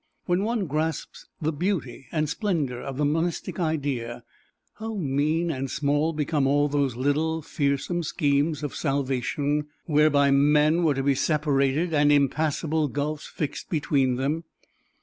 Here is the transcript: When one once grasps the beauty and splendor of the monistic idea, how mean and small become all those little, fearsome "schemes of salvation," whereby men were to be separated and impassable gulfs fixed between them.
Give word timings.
When 0.25 0.41
one 0.43 0.61
once 0.61 0.71
grasps 0.71 1.25
the 1.39 1.51
beauty 1.53 2.07
and 2.11 2.27
splendor 2.27 2.81
of 2.81 2.97
the 2.97 3.05
monistic 3.05 3.59
idea, 3.59 4.23
how 4.79 4.95
mean 4.95 5.51
and 5.51 5.69
small 5.69 6.11
become 6.11 6.47
all 6.47 6.67
those 6.67 6.95
little, 6.95 7.43
fearsome 7.43 8.01
"schemes 8.01 8.63
of 8.63 8.73
salvation," 8.73 9.67
whereby 9.85 10.31
men 10.31 10.83
were 10.83 10.95
to 10.95 11.03
be 11.03 11.13
separated 11.13 11.93
and 11.93 12.11
impassable 12.11 12.87
gulfs 12.87 13.27
fixed 13.27 13.69
between 13.69 14.15
them. 14.15 14.43